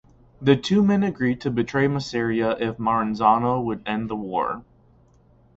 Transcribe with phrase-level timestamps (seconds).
[0.41, 4.63] The two men agreed to betray Masseria if Maranzano would end the war.